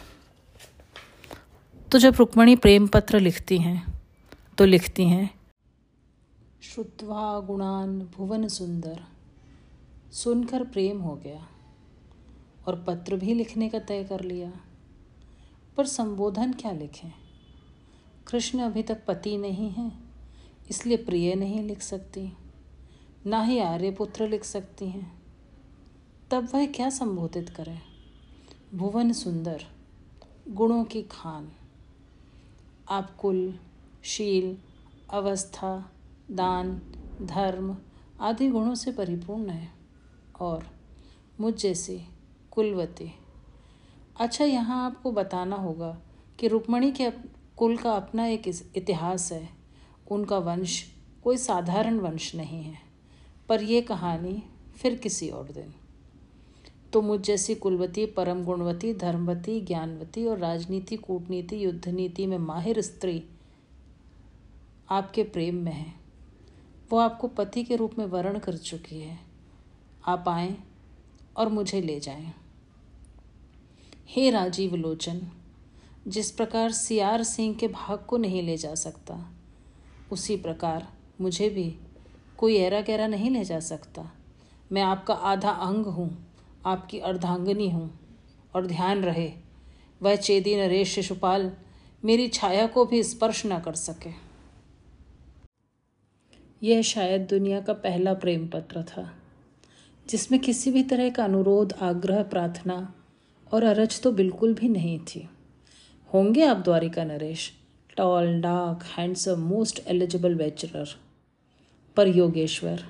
तो 1.91 1.99
जब 1.99 2.15
रुक्मणी 2.19 2.55
प्रेम 2.55 2.87
पत्र 2.87 3.19
लिखती 3.19 3.57
हैं 3.57 4.01
तो 4.57 4.65
लिखती 4.65 5.03
हैं, 5.03 5.29
श्रुत्वा 6.63 7.39
गुणान 7.39 7.99
भुवन 8.17 8.47
सुंदर 8.47 8.99
सुनकर 10.13 10.63
प्रेम 10.63 10.99
हो 10.99 11.15
गया। 11.15 11.47
और 12.69 12.83
पत्र 12.83 13.15
भी 13.15 13.33
लिखने 13.33 13.69
का 13.69 13.79
तय 13.79 14.03
कर 14.03 14.21
लिया। 14.21 14.51
पर 15.77 15.85
संबोधन 15.85 16.53
क्या 16.53 16.71
लिखें? 16.71 17.11
कृष्ण 18.27 18.59
अभी 18.59 18.83
तक 18.83 19.05
पति 19.05 19.37
नहीं 19.37 19.69
है, 19.69 19.91
इसलिए 20.69 20.97
प्रिय 20.97 21.35
नहीं 21.35 21.63
लिख 21.63 21.81
सकती, 21.81 22.33
ना 23.25 23.41
ही 23.41 23.59
आर्यपुत्र 23.59 24.27
लिख 24.29 24.43
सकती 24.43 24.85
हैं। 24.85 25.21
तब 26.31 26.49
वह 26.53 26.65
क्या 26.65 26.89
संबोधित 26.89 27.49
करें? 27.49 27.81
भुवन 28.75 29.11
सुंदर, 29.11 29.63
गुणों 30.47 30.83
की 30.83 31.01
खान। 31.01 31.51
आप 32.89 33.15
कुल, 33.15 33.59
शील, 34.03 34.57
अवस्था, 35.09 35.91
दान, 36.31 36.81
धर्म 37.21 37.77
आदि 38.21 38.49
गुणों 38.49 38.75
से 38.75 38.91
परिपूर्ण 38.91 39.49
है 39.49 39.71
और 40.39 40.67
मुझ 41.39 41.53
जैसी 41.53 42.01
कुलवती। 42.51 43.11
अच्छा 44.19 44.45
यहाँ 44.45 44.85
आपको 44.85 45.11
बताना 45.11 45.55
होगा 45.55 46.01
कि 46.39 46.47
रुक्मणी 46.47 46.91
के 46.91 47.11
कुल 47.57 47.77
का 47.77 47.91
अपना 47.91 48.25
एक 48.25 48.47
इतिहास 48.75 49.31
है। 49.31 49.49
उनका 50.11 50.37
वंश 50.37 50.85
कोई 51.23 51.37
साधारण 51.37 51.99
वंश 51.99 52.35
नहीं 52.35 52.63
है। 52.63 52.77
पर 53.49 53.63
यह 53.63 53.81
कहानी 53.81 54.43
फिर 54.77 54.95
किसी 54.95 55.29
और 55.29 55.51
दिन। 55.51 55.73
तो 56.93 57.01
मुझ 57.01 57.21
जैसी 57.21 57.55
कुलवती, 57.55 58.05
परम 58.05 58.43
गुणवती, 58.43 58.93
धर्मवती, 58.93 59.61
ज्ञानवती 59.61 60.25
और 60.25 60.37
राजनीति, 60.37 60.97
कूटनीति 60.97 61.65
युद्ध 61.65 61.89
नीति 61.89 62.27
में 62.27 62.37
माहिर 62.37 62.81
स्त्री 62.81 63.23
आपके 64.89 65.23
प्रेम 65.23 65.55
में 65.55 65.71
है। 65.71 65.93
वो 66.89 66.97
आपको 66.97 67.27
पति 67.27 67.63
के 67.63 67.75
रूप 67.75 67.99
में 67.99 68.05
वर्ण 68.05 68.39
कर 68.39 68.57
चुकी 68.57 68.99
है। 68.99 69.19
आप 70.07 70.25
आए 70.27 70.57
और 71.37 71.49
मुझे 71.49 71.81
ले 71.81 71.99
जाए। 71.99 72.33
हे 74.09 74.29
राजीव 74.29 74.75
लोचन, 74.75 75.21
जिस 76.07 76.31
प्रकार 76.31 76.71
सियार 76.71 77.23
सिंह 77.23 77.55
के 77.55 77.67
भाग 77.67 77.99
को 77.99 78.17
नहीं 78.17 78.43
ले 78.43 78.57
जा 78.57 78.75
सकता, 78.75 79.33
उसी 80.11 80.37
प्रकार 80.37 80.87
मुझे 81.21 81.49
भी 81.49 81.75
कोई 82.37 82.57
ऐरा 82.57 82.81
गहरा 82.81 83.07
नहीं 83.07 83.29
ले 83.31 83.43
जा 83.43 83.59
सकता। 83.59 84.11
मैं 84.71 84.81
आपका 84.81 85.13
आधा 85.13 85.49
अंग 85.49 85.85
हूँ, 85.85 86.35
आपकी 86.65 86.99
अर्धांगनी 86.99 87.69
हूँ, 87.69 87.99
और 88.55 88.67
ध्यान 88.67 89.03
रहे, 89.03 89.33
वह 90.01 90.15
चेदी 90.15 90.55
नरेश 90.55 90.93
शिशुपाल 90.93 91.51
मेरी 92.05 92.27
छाया 92.27 92.67
को 92.67 92.85
भी 92.85 93.03
स्पर्श 93.03 93.45
न 93.45 93.59
कर 93.59 93.73
सके। 93.73 94.09
यह 96.61 96.81
शायद 96.81 97.21
दुनिया 97.21 97.61
का 97.61 97.73
पहला 97.73 98.13
प्रेम 98.13 98.47
पत्र 98.47 98.83
था। 98.83 99.18
जिसमें 100.09 100.39
किसी 100.41 100.71
भी 100.71 100.83
तरह 100.83 101.09
का 101.09 101.23
अनुरोध, 101.23 101.73
आग्रह, 101.73 102.21
प्रार्थना 102.23 102.93
और 103.51 103.63
अरज 103.63 104.01
तो 104.01 104.11
बिल्कुल 104.11 104.53
भी 104.53 104.69
नहीं 104.69 104.99
थी। 105.05 105.27
होंगे 106.11 106.43
आप 106.43 106.57
Dwarika 106.57 107.03
Naresh, 107.03 107.51
tall 107.97 108.39
dark 108.41 108.83
handsome, 108.97 109.39
most 109.39 109.81
eligible 109.87 110.35
bachelor 110.35 110.95
पर 111.97 112.07
योगेश्वर, 112.07 112.83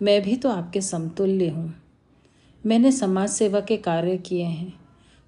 मैं 0.00 0.20
भी 0.22 0.36
तो 0.36 0.50
आपके 0.50 0.80
समतुल्य 0.82 1.48
हूँ। 1.48 1.74
मैंने 2.64 2.92
समाज 2.92 3.28
सेवा 3.30 3.60
के 3.60 3.76
कार्य 3.78 4.16
किए 4.18 4.44
हैं, 4.44 4.72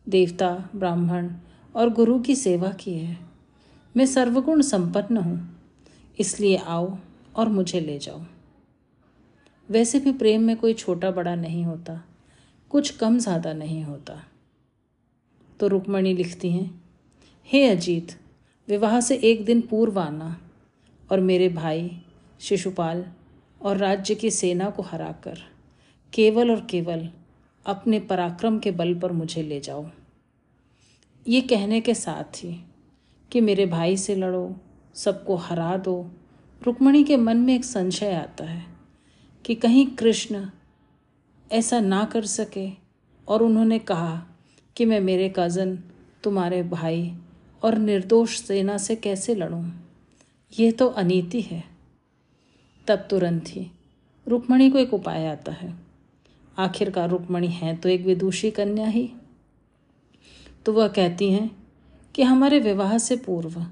देवता, 0.06 0.50
ब्राह्मण 0.76 1.30
और 1.74 1.90
गुरु 1.90 2.18
की 2.20 2.34
सेवा 2.36 2.70
की 2.70 2.94
है। 2.94 3.16
मैं 3.94 4.06
सर्वगुण 4.06 4.60
संपन्न 4.62 5.16
हूँ, 5.16 5.38
इसलिए 6.18 6.56
आओ 6.58 6.96
और 7.36 7.48
मुझे 7.48 7.80
ले 7.80 7.98
जाओ। 7.98 8.20
वैसे 9.68 9.98
भी 10.00 10.12
प्रेम 10.12 10.42
में 10.42 10.56
कोई 10.56 10.74
छोटा 10.74 11.10
बड़ा 11.10 11.34
नहीं 11.34 11.64
होता, 11.64 12.00
कुछ 12.70 12.90
कम 12.90 13.18
ज़्यादा 13.18 13.52
नहीं 13.52 13.82
होता। 13.84 14.22
तो 15.60 15.68
रुक्मणी 15.68 16.12
लिखती 16.14 16.50
हैं, 16.50 16.82
हे 17.48 17.64
अजीत, 17.68 18.12
विवाह 18.68 19.00
से 19.00 19.16
एक 19.22 19.44
दिन 19.44 19.60
पूर्व 19.60 19.98
आना 20.00 20.36
और 21.10 21.20
मेरे 21.20 21.48
भाई, 21.48 21.90
शिशुपाल 22.40 23.04
और 23.60 23.76
राज्य 23.76 24.14
की 24.14 24.30
सेना 24.30 24.70
को 24.70 24.82
हराकर 24.82 25.38
केवल 26.12 26.50
और 26.50 26.66
केवल 26.70 27.08
अपने 27.66 28.00
पराक्रम 28.00 28.58
के 28.58 28.70
बल 28.70 28.94
पर 28.94 29.12
मुझे 29.12 29.42
ले 29.42 29.60
जाओ। 29.60 29.86
ये 31.26 31.40
कहने 31.40 31.80
के 31.80 31.94
साथ 31.94 32.44
ही 32.44 32.52
कि 33.32 33.40
मेरे 33.40 33.66
भाई 33.66 33.96
से 33.96 34.14
लड़ो, 34.14 34.56
सबको 34.94 35.36
हरा 35.36 35.76
दो। 35.76 36.00
रुक्मणी 36.62 37.04
के 37.04 37.16
मन 37.16 37.36
में 37.36 37.54
एक 37.54 37.64
संशय 37.64 38.14
आता 38.14 38.44
है 38.44 38.77
कि 39.44 39.54
कहीं 39.54 39.86
कृष्ण 39.86 40.46
ऐसा 41.52 41.80
ना 41.80 42.04
कर 42.04 42.26
सके 42.26 42.70
और 43.28 43.42
उन्होंने 43.42 43.78
कहा 43.78 44.26
कि 44.76 44.84
मैं 44.84 45.00
मेरे 45.00 45.32
कज़न 45.36 45.76
तुम्हारे 46.24 46.62
भाई 46.62 47.14
और 47.62 47.78
निर्दोष 47.78 48.40
सेना 48.40 48.78
से 48.78 48.96
कैसे 48.96 49.34
लड़ूं? 49.34 49.70
ये 50.58 50.72
तो 50.72 50.86
अनीति 50.86 51.40
है। 51.40 51.64
तब 52.86 52.96
तुरंत 52.96 53.44
ही 53.48 53.70
रुक्मणी 54.28 54.70
को 54.70 54.78
एक 54.78 54.94
उपाय 54.94 55.26
आता 55.26 55.52
है। 55.52 55.74
आखिरकार 56.58 57.10
रुक्मणी 57.10 57.48
है 57.48 57.76
तो 57.76 57.88
एक 57.88 58.00
विदुषी 58.00 58.50
कन्या 58.50 58.86
ही। 58.86 59.12
तो 60.66 60.72
वह 60.72 60.88
कहती 60.88 61.32
हैं 61.32 61.56
कि 62.14 62.22
हमारे 62.22 62.58
विवाह 62.58 62.98
से 62.98 63.16
पूर्व 63.16 63.66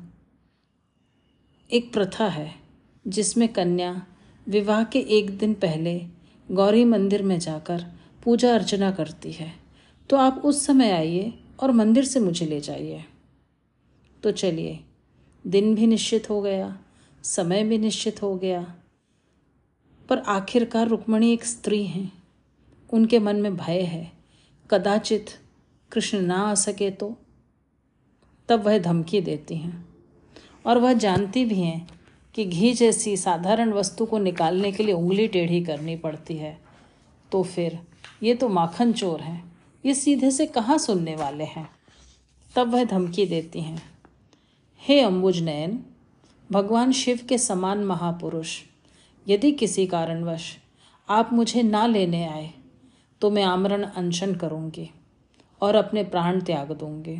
एक 1.72 1.92
प्रथा 1.92 2.28
है 2.28 2.54
जिसमें 3.06 3.48
कन्या 3.48 4.06
विवाह 4.48 4.84
के 4.84 4.98
एक 4.98 5.38
दिन 5.38 5.54
पहले 5.54 6.06
गौरी 6.50 6.84
मंदिर 6.84 7.22
में 7.22 7.38
जाकर 7.38 7.86
पूजा 8.24 8.54
अर्चना 8.54 8.90
करती 8.90 9.32
है। 9.32 9.52
तो 10.10 10.16
आप 10.16 10.42
उस 10.44 10.66
समय 10.66 10.90
आइए 10.90 11.38
और 11.60 11.72
मंदिर 11.72 12.04
से 12.04 12.20
मुझे 12.20 12.46
ले 12.46 12.60
जाइए। 12.60 13.04
तो 14.22 14.30
चलिए, 14.30 14.80
दिन 15.46 15.74
भी 15.74 15.86
निश्चित 15.86 16.30
हो 16.30 16.42
गया, 16.42 16.78
समय 17.22 17.64
भी 17.64 17.78
निश्चित 17.78 18.22
हो 18.22 18.36
गया। 18.36 18.74
पर 20.08 20.18
आखिरकार 20.18 20.88
रुक्मणी 20.88 21.32
एक 21.32 21.44
स्त्री 21.44 21.86
हैं। 21.86 22.12
उनके 22.92 23.18
मन 23.18 23.36
में 23.36 23.56
भय 23.56 23.80
है, 23.80 24.12
कदाचित 24.70 25.26
कृष्ण 25.92 26.20
ना 26.20 26.36
आ 26.36 26.54
सके 26.54 26.90
तो। 26.90 27.16
तब 28.48 28.62
वह 28.62 28.78
धमकी 28.78 29.20
देती 29.20 29.56
हैं। 29.56 29.88
और 30.66 30.78
वह 30.78 30.92
जानती 30.92 31.44
भी 31.44 31.60
हैं 31.60 31.95
कि 32.36 32.44
घी 32.44 32.72
जैसी 32.72 33.16
साधारण 33.16 33.72
वस्तु 33.72 34.06
को 34.06 34.18
निकालने 34.18 34.72
के 34.72 34.82
लिए 34.82 34.94
उंगली 34.94 35.28
टेढ़ी 35.28 35.64
करनी 35.64 35.96
पड़ती 35.96 36.36
है। 36.36 36.60
तो 37.32 37.42
फिर, 37.42 37.78
ये 38.22 38.34
तो 38.34 38.48
माखन 38.48 38.92
चोर 38.92 39.20
हैं। 39.20 39.56
ये 39.86 39.94
सीधे 39.94 40.30
से 40.30 40.46
कहाँ 40.46 40.78
सुनने 40.78 41.16
वाले 41.16 41.44
हैं? 41.44 41.70
तब 42.54 42.70
वह 42.70 42.84
धमकी 42.84 43.26
देती 43.26 43.60
हैं। 43.60 43.82
हे 44.80 45.00
अम्बुज 45.00 45.42
नयन, 45.42 45.84
भगवान 46.52 46.92
शिव 46.92 47.20
के 47.28 47.38
समान 47.38 47.84
महापुरुष, 47.84 48.60
यदि 49.28 49.52
किसी 49.52 49.86
कारणवश 49.86 50.56
आप 51.08 51.32
मुझे 51.32 51.62
ना 51.62 51.86
लेने 51.86 52.26
आए 52.26 52.50
तो 53.20 53.30
मैं 53.30 53.44
आमरण 53.44 53.82
अनशन 53.82 54.34
करूँगी 54.34 54.90
और 55.60 55.74
अपने 55.74 56.04
प्राण 56.04 56.40
त्याग 56.40 56.72
दूँगी। 56.72 57.16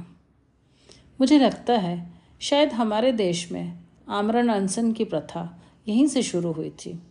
मुझे 1.21 1.39
लगता 1.39 1.73
है, 1.73 2.11
शायद 2.41 2.73
हमारे 2.73 3.13
देश 3.13 3.53
में 3.53 3.86
आमरण 4.09 4.49
अनशन 4.49 4.93
की 4.93 5.05
प्रथा 5.05 5.63
यहीं 5.89 6.07
से 6.07 6.23
शुरू 6.23 6.53
हुई 6.53 6.71
थी। 6.71 7.03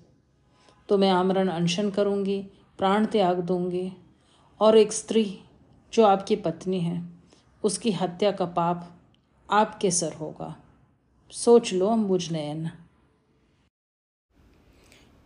तो 0.89 0.97
मैं 0.97 1.09
आमरण 1.09 1.47
अनशन 1.47 1.89
करूँगी, 1.89 2.41
प्राण 2.77 3.05
त्याग 3.05 3.39
दूँगी, 3.39 3.91
और 4.59 4.77
एक 4.77 4.93
स्त्री 4.93 5.39
जो 5.93 6.05
आपकी 6.05 6.35
पत्नी 6.35 6.79
है, 6.79 7.09
उसकी 7.63 7.91
हत्या 7.91 8.31
का 8.31 8.45
पाप 8.45 9.01
आपके 9.51 9.91
सर 9.91 10.13
होगा। 10.13 10.55
सोच 11.31 11.73
लो 11.73 11.87
अम्बुज 11.87 12.31
नयन। 12.31 12.69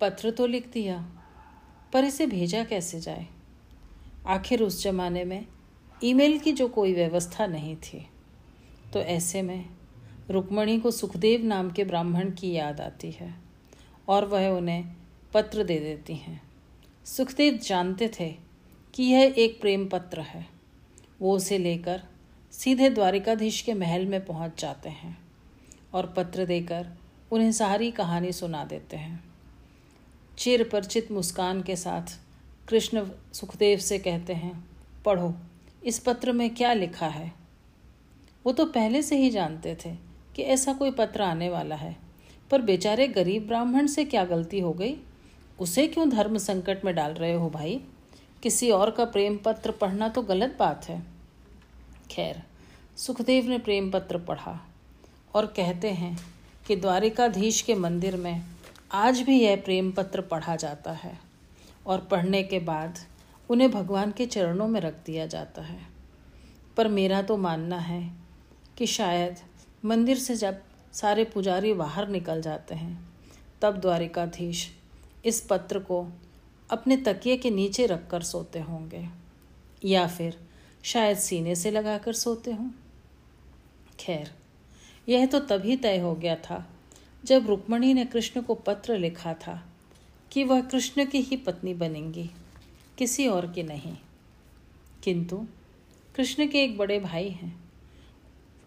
पत्र 0.02 0.32
तो 0.32 0.46
लिख 0.46 0.72
दिया, 0.72 1.22
पर 1.94 2.04
इसे 2.04 2.28
भेजा 2.28 2.64
कैसे 2.64 3.00
जाए? 3.00 3.28
आखिर 4.28 4.64
उस 4.64 4.84
जमाने 4.84 5.24
में 5.24 5.46
ईमेल 6.04 6.40
की 6.40 6.52
जो 6.52 6.68
कोई 6.68 6.94
व्यवस्था 6.94 7.48
नहीं 7.48 7.76
थी। 7.76 8.08
तो 8.94 9.00
ऐसे 9.00 9.42
में 9.42 9.79
रुक्मणी 10.30 10.80
को 10.80 10.92
सुखदेव 10.92 11.46
नाम 11.46 11.72
के 11.72 11.84
ब्राह्मण 11.84 12.32
की 12.32 12.52
याद 12.52 12.82
आती 12.82 13.12
है 13.12 13.34
और 14.08 14.26
वह 14.26 14.48
उन्हें 14.48 14.96
पत्र 15.34 15.64
दे 15.64 15.80
देती 15.80 16.16
हैं। 16.16 16.42
सुखदेव 17.06 17.58
जानते 17.58 18.12
थे 18.20 18.36
कि 18.94 19.04
यह 19.04 19.36
एक 19.38 19.62
प्रेम 19.62 19.88
पत्र 19.88 20.22
है। 20.22 20.46
वो 21.22 21.36
उसे 21.36 21.58
लेकर 21.58 22.04
सीधे 22.52 22.90
द्वारिकाधीश 22.90 23.62
के 23.62 23.74
महल 23.74 24.06
में 24.06 24.26
पहुँच 24.26 24.62
जाते 24.62 24.90
हैं 24.90 25.18
और 25.94 26.14
पत्र 26.18 26.46
देकर 26.46 26.88
उन्हें 27.32 27.52
सारी 27.52 27.92
कहानी 27.92 28.32
सुना 28.32 28.64
देते 28.66 28.98
हैं। 28.98 29.24
चिर 30.38 30.70
परिचित 30.70 31.12
मुस्कान 31.12 31.62
के 31.62 31.76
साथ 31.76 32.20
कृष्ण 32.68 33.10
सुखदेव 33.34 33.80
से 33.80 34.00
कहते 34.00 34.34
हैं, 34.34 34.66
पढ़ो, 35.06 35.36
इस 35.86 36.00
पत्र 36.00 36.32
में 36.32 36.56
क्या 36.56 36.74
लिखा 36.74 37.08
है? 37.08 37.32
वो 38.46 38.54
तो 38.54 38.66
पहले 38.66 39.02
से 39.02 39.18
ही 39.18 39.30
जानते 39.30 39.78
थे 39.86 40.09
कि 40.36 40.42
ऐसा 40.42 40.74
कोई 40.74 40.92
पत्र 40.92 41.22
आने 41.22 41.50
वाला 41.50 41.76
है। 41.76 41.96
पर 42.52 42.62
बेचारे 42.62 43.08
गरीब 43.08 43.48
ब्राह्मण 43.48 43.88
से 43.88 44.06
क्या 44.06 44.26
गलती 44.26 44.60
हो 44.60 44.74
गई? 44.74 44.98
उसे 45.60 45.88
क्यों 45.88 46.10
धर्म 46.10 46.38
संकट 46.38 46.86
में 46.86 46.96
डाल 46.96 47.12
रहे 47.12 47.34
हो 47.34 47.50
भाई? 47.50 47.82
किसी 48.44 48.72
और 48.72 48.92
का 48.92 49.06
प्रेम 49.06 49.38
पत्र 49.38 49.72
पढ़ना 49.72 50.10
तो 50.10 50.22
गलत 50.22 50.56
बात 50.60 50.90
है। 50.90 51.04
खैर, 52.12 52.44
सुखदेव 52.98 53.46
ने 53.46 53.58
प्रेम 53.58 53.92
पत्र 53.92 54.18
पढ़ा 54.18 54.70
और 55.34 55.46
कहते 55.46 55.90
हैं 55.90 56.18
कि 56.68 56.76
द्वारिकाधीश 56.76 57.62
के 57.62 57.76
मंदिर 57.76 58.18
में 58.18 58.44
आज 58.92 59.22
भी 59.22 59.42
यह 59.42 59.56
प्रेम 59.56 59.92
पत्र 59.92 60.22
पढ़ा 60.22 60.56
जाता 60.56 60.92
है 60.92 61.20
और 61.86 62.00
पढ़ने 62.00 62.44
के 62.44 62.60
बाद 62.60 63.00
उन्हें 63.50 63.72
भगवान 63.72 64.12
के 64.12 64.26
चरणों 64.26 64.68
में 64.68 64.82
रख 64.82 64.94
दिया 65.06 65.26
जाता 65.26 65.62
है। 65.62 65.80
पर 66.78 66.88
मेरा 66.88 67.22
तो 67.22 67.38
मानना 67.38 67.80
है 67.80 68.12
कि 68.78 68.86
शायद 68.86 69.38
मंदिर 69.86 70.18
से 70.18 70.36
जब 70.36 70.62
सारे 70.94 71.24
पुजारी 71.24 71.74
बाहर 71.74 72.08
निकल 72.08 72.42
जाते 72.42 72.76
हैं, 72.76 73.10
तब 73.62 73.78
द्वारिकाधीश 73.78 74.68
इस 75.26 75.42
पत्र 75.42 75.80
को 75.80 76.06
अपने 76.70 76.98
तकिए 76.98 77.38
के 77.38 77.50
नीचे 77.50 77.86
रखकर 77.86 78.22
सोते 78.22 78.60
होंगे, 78.60 79.06
या 79.86 80.08
फिर 80.08 80.38
शायद 80.84 81.18
सीने 81.18 81.56
से 81.56 81.72
लगाकर 81.72 82.14
सोते 82.14 82.52
हों। 82.52 82.70
खैर, 84.00 84.32
यह 85.10 85.26
तो 85.26 85.40
तभी 85.40 85.76
तय 85.78 85.98
हो 85.98 86.14
गया 86.16 86.36
था 86.36 86.66
जब 87.26 87.48
रुक्मणी 87.48 87.94
ने 87.94 88.06
कृष्ण 88.06 88.42
को 88.42 88.56
पत्र 88.56 88.98
लिखा 88.98 89.34
था 89.34 89.62
कि 90.32 90.44
वह 90.44 90.62
कृष्ण 90.62 91.06
की 91.06 91.22
ही 91.22 91.38
पत्नी 91.38 91.74
बनेंगी, 91.74 92.30
किसी 92.98 93.28
और 93.28 93.52
की 93.52 93.64
नहीं। 93.64 93.96
किंतु 95.04 95.46
कृष्ण 96.16 96.48
के 96.48 96.64
एक 96.64 96.78
बड़े 96.78 97.00
भाई 97.00 97.30
हैं, 97.30 97.64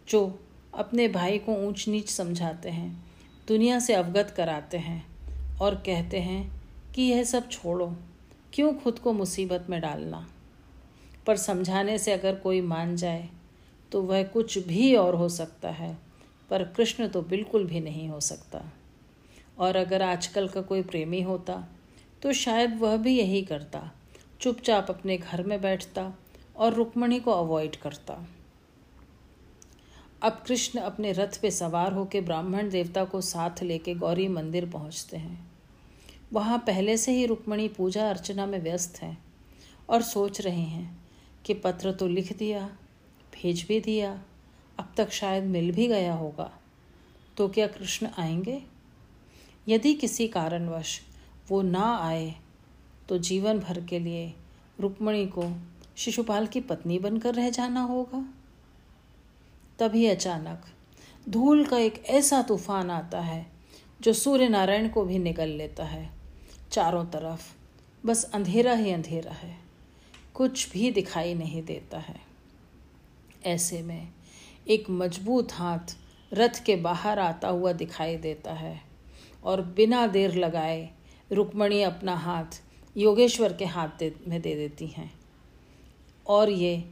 जो 0.09 0.41
अपने 0.73 1.07
भाई 1.09 1.39
को 1.39 1.55
ऊंच 1.67 1.87
नीच 1.89 2.11
समझाते 2.11 2.69
हैं, 2.69 3.05
दुनिया 3.49 3.79
से 3.79 3.95
अवगत 3.95 4.33
कराते 4.37 4.79
हैं 4.79 5.59
और 5.59 5.75
कहते 5.87 6.21
हैं 6.21 6.63
कि 6.95 7.03
यह 7.03 7.23
सब 7.25 7.49
छोड़ो, 7.49 7.87
क्यों 8.53 8.73
खुद 8.75 8.99
को 8.99 9.13
मुसीबत 9.13 9.67
में 9.71 9.81
डालना? 9.81 10.27
पर 11.27 11.37
समझाने 11.37 11.99
से 11.99 12.13
अगर 12.13 12.35
कोई 12.35 12.61
मान 12.61 12.97
जाए 12.97 13.29
तो 13.93 14.03
वह 14.03 14.23
कुछ 14.25 14.59
भी 14.59 14.95
और 14.97 15.15
हो 15.15 15.29
सकता 15.29 15.71
है, 15.71 15.97
पर 16.51 16.65
कृष्ण 16.67 17.09
तो 17.09 17.23
बिल्कुल 17.23 17.65
भी 17.65 17.81
नहीं 17.81 18.09
हो 18.09 18.21
सकता। 18.21 18.65
और 19.59 19.77
अगर 19.77 20.03
आजकल 20.03 20.49
का 20.49 20.61
कोई 20.63 20.83
प्रेमी 20.83 21.23
होता 21.23 21.63
तो 22.23 22.33
शायद 22.33 22.79
वह 22.79 22.97
भी 22.97 23.19
यही 23.19 23.43
करता, 23.43 23.91
चुपचाप 24.41 24.91
अपने 24.91 25.17
घर 25.19 25.43
में 25.43 25.61
बैठता 25.61 26.13
और 26.57 26.75
रुक्मणी 26.75 27.21
को 27.21 27.31
अवॉइड 27.31 27.77
करता। 27.77 28.25
अब 30.23 30.43
कृष्ण 30.47 30.81
अपने 30.81 31.13
रथ 31.13 31.41
पे 31.43 31.51
सवार 31.51 31.93
होकर 31.93 32.21
ब्राह्मण 32.21 32.69
देवता 32.71 33.05
को 33.05 33.21
साथ 33.21 33.63
लेके 33.63 33.95
गौरी 33.95 34.27
मंदिर 34.29 34.69
पहुँचते 34.71 35.17
हैं। 35.17 35.51
वहाँ 36.33 36.59
पहले 36.59 36.97
से 36.97 37.13
ही 37.13 37.25
रुक्मणी 37.27 37.69
पूजा 37.69 38.09
अर्चना 38.11 38.47
में 38.47 38.59
व्यस्त 38.59 39.03
हैं 39.03 39.17
और 39.89 40.03
सोच 40.03 40.41
रहे 40.41 40.61
हैं 40.61 41.05
कि 41.45 41.55
पत्र 41.55 41.93
तो 41.93 42.07
लिख 42.07 42.37
दिया, 42.37 42.67
भेज 43.33 43.65
भी 43.69 43.81
दिया, 43.81 44.13
अब 44.79 44.93
तक 44.97 45.11
शायद 45.11 45.45
मिल 45.45 45.73
भी 45.73 45.87
गया 45.87 46.15
होगा। 46.15 46.51
तो 47.37 47.49
क्या 47.49 47.67
कृष्ण 47.67 48.09
आएँगे? 48.19 48.63
यदि 49.69 49.95
किसी 49.95 50.29
कारणवश 50.29 51.01
वो 51.49 51.63
ना 51.63 51.97
आए 51.97 52.35
तो 53.09 53.19
जीवन 53.19 53.59
भर 53.59 53.85
के 53.85 53.99
लिए 53.99 54.33
रुक्मणी 54.81 55.27
को 55.27 55.53
शिशुपाल 55.97 56.47
की 56.47 56.61
पत्नी 56.61 56.99
बनकर 56.99 57.35
रह 57.35 57.51
जाना 57.51 57.81
होगा। 57.81 58.25
तभी 59.83 60.07
अचानक 60.07 60.65
धूल 61.29 61.65
का 61.65 61.79
एक 61.79 62.05
ऐसा 62.07 62.43
तूफ़ान 62.43 62.91
आता 62.91 63.21
है 63.21 63.47
जो 64.01 64.13
सूर्य 64.13 64.49
नारायण 64.49 64.89
को 64.89 65.05
भी 65.05 65.19
निकल 65.19 65.49
लेता 65.49 65.85
है 65.85 66.11
चारों 66.71 67.05
तरफ़। 67.05 67.55
बस 68.07 68.31
अंधेरा 68.35 68.73
ही 68.73 68.91
अंधेरा 68.91 69.33
है। 69.33 69.59
कुछ 70.35 70.73
भी 70.73 70.91
दिखाई 70.91 71.35
नहीं 71.35 71.63
देता 71.63 71.99
है। 71.99 72.21
ऐसे 73.45 73.83
में 73.83 74.09
एक 74.69 74.91
मज़बूत 74.91 75.53
हाथ 75.53 75.97
रथ 76.33 76.65
के 76.65 76.77
बाहर 76.77 77.19
आता 77.19 77.49
हुआ 77.49 77.73
दिखाई 77.73 78.17
देता 78.17 78.53
है 78.53 78.81
और 79.45 79.63
बिना 79.63 80.07
देर 80.07 80.35
लगाए 80.35 80.91
रुक्मणी 81.33 81.83
अपना 81.83 82.17
हाथ 82.17 82.63
योगेश्वर 82.97 83.53
के 83.53 83.65
हाथ 83.65 83.89
दे, 83.99 84.15
में 84.29 84.41
दे 84.41 84.55
देती 84.55 84.87
हैं। 84.87 85.13
और 86.27 86.51
ये 86.51 86.91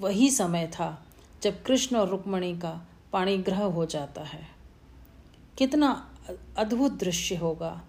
वही 0.00 0.30
समय 0.30 0.66
था 0.66 1.06
जब 1.42 1.62
कृष्ण 1.62 1.96
और 1.96 2.08
रुक्मणी 2.08 2.58
का 2.58 2.86
पाणिग्रह 3.12 3.64
हो 3.64 3.86
जाता 3.86 4.22
है। 4.22 4.48
कितना 5.58 6.14
अद्भुत 6.58 6.92
दृश्य 6.92 7.36
होगा 7.36 7.82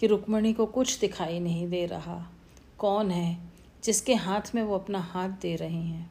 कि 0.00 0.06
रुक्मणी 0.06 0.52
को 0.52 0.66
कुछ 0.66 0.98
दिखाई 0.98 1.38
नहीं 1.38 1.68
दे 1.68 1.86
रहा। 1.86 2.30
कौन 2.78 3.10
है 3.10 3.50
जिसके 3.84 4.14
हाथ 4.14 4.54
में 4.54 4.62
वो 4.62 4.74
अपना 4.74 4.98
हाथ 4.98 5.28
दे 5.28 5.56
रही 5.56 5.90
हैं? 5.90 6.10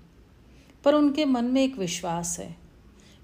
पर 0.83 0.95
उनके 0.95 1.25
मन 1.25 1.45
में 1.45 1.63
एक 1.63 1.77
विश्वास 1.77 2.39
है 2.39 2.57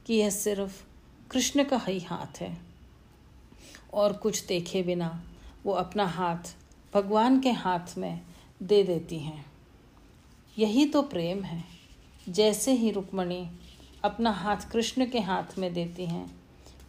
कि 0.05 0.13
यह 0.13 0.29
सिर्फ़ 0.29 0.83
कृष्ण 1.31 1.63
का 1.63 1.77
ही 1.77 1.99
हाथ 1.99 2.41
है। 2.41 2.57
और 3.93 4.13
कुछ 4.13 4.45
देखे 4.45 4.83
बिना 4.83 5.23
वो 5.63 5.73
अपना 5.73 6.05
हाथ 6.05 6.55
भगवान 6.93 7.39
के 7.39 7.51
हाथ 7.51 7.97
में 7.97 8.21
दे 8.63 8.83
देती 8.83 9.19
हैं। 9.19 9.45
यही 10.57 10.85
तो 10.85 11.01
प्रेम 11.01 11.43
है। 11.43 11.74
जैसे 12.29 12.71
ही 12.71 12.91
रुक्मणी 12.91 13.49
अपना 14.03 14.31
हाथ 14.31 14.57
कृष्ण 14.71 15.05
के 15.09 15.19
हाथ 15.19 15.57
में 15.57 15.73
देती 15.73 16.05
हैं, 16.05 16.35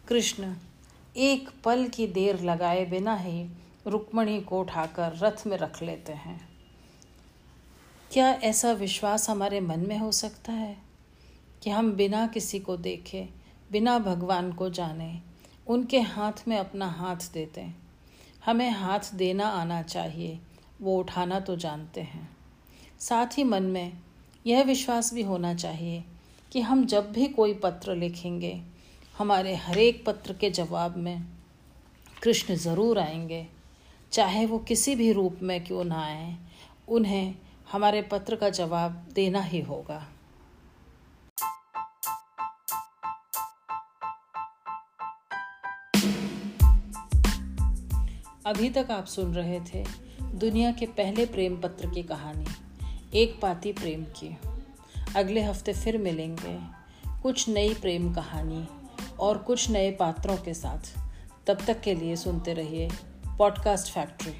कृष्ण, 0.07 0.55
एक 1.17 1.49
पल 1.63 1.87
की 1.87 2.07
देर 2.07 2.39
लगाए 2.41 2.85
बिना 2.85 3.15
ही 3.15 3.49
रुक्मणी 3.87 4.41
को 4.41 4.59
उठाकर 4.59 5.17
रथ 5.17 5.47
में 5.47 5.57
रख 5.57 5.83
लेते 5.83 6.13
हैं। 6.13 6.49
क्या 8.11 8.31
ऐसा 8.31 8.71
विश्वास 8.71 9.29
हमारे 9.29 9.59
मन 9.59 9.79
में 9.79 9.97
हो 9.97 10.11
सकता 10.11 10.51
है 10.51 10.77
कि 11.63 11.69
हम 11.69 11.91
बिना 11.91 12.27
किसी 12.27 12.59
को 12.59 12.77
देखे, 12.77 13.29
बिना 13.71 13.99
भगवान 13.99 14.51
को 14.51 14.69
जाने, 14.69 15.19
उनके 15.67 15.99
हाथ 15.99 16.47
में 16.47 16.57
अपना 16.57 16.87
हाथ 16.87 17.33
देते 17.33 17.67
हमें 18.45 18.69
हाथ 18.69 18.99
देना 19.13 19.47
आना 19.47 19.81
चाहिए, 19.81 20.39
वो 20.81 20.99
उठाना 20.99 21.39
तो 21.39 21.55
जानते 21.55 22.01
हैं। 22.01 22.37
साथ 22.99 23.37
ही 23.37 23.43
मन 23.43 23.63
में 23.63 23.97
यह 24.47 24.63
विश्वास 24.63 25.13
भी 25.13 25.21
होना 25.21 25.53
चाहिए 25.53 26.03
कि 26.51 26.61
हम 26.61 26.85
जब 26.85 27.11
भी 27.11 27.27
कोई 27.27 27.53
पत्र 27.53 27.95
लिखेंगे, 27.95 28.61
हमारे 29.17 29.55
हर 29.55 29.77
एक 29.77 30.05
पत्र 30.05 30.33
के 30.33 30.49
जवाब 30.49 30.97
में 30.97 31.25
कृष्ण 32.23 32.55
ज़रूर 32.55 32.99
आएँगे। 32.99 33.47
चाहे 34.11 34.45
वो 34.45 34.59
किसी 34.59 34.95
भी 34.95 35.11
रूप 35.11 35.39
में 35.41 35.63
क्यों 35.63 35.83
ना 35.83 36.03
आए, 36.03 36.37
उन्हें 36.89 37.35
हमारे 37.71 38.01
पत्र 38.01 38.35
का 38.35 38.49
जवाब 38.49 39.07
देना 39.13 39.41
ही 39.41 39.61
होगा। 39.61 40.07
अभी 48.45 48.69
तक 48.69 48.87
आप 48.91 49.05
सुन 49.05 49.33
रहे 49.33 49.59
थे 49.59 49.85
दुनिया 50.21 50.71
के 50.71 50.85
पहले 50.85 51.25
प्रेम 51.25 51.61
पत्र 51.61 51.89
की 51.89 52.03
कहानी। 52.03 52.66
एक 53.13 53.41
पाती 53.41 53.73
प्रेम 53.73 54.03
की। 54.03 54.37
अगले 55.15 55.41
हफ़्ते 55.41 55.73
फिर 55.73 55.97
मिलेंगे। 55.97 56.59
कुछ 57.21 57.49
नई 57.49 57.73
प्रेम 57.73 58.13
कहानी 58.13 58.67
और 59.19 59.37
कुछ 59.37 59.69
नए 59.69 59.91
पात्रों 59.91 60.37
के 60.37 60.53
साथ। 60.53 60.99
तब 61.47 61.57
तक 61.67 61.81
के 61.81 61.95
लिए 61.95 62.15
सुनते 62.15 62.53
रहिए 62.53 62.89
पॉडकास्ट 63.37 63.93
फैक्ट्री। 63.93 64.33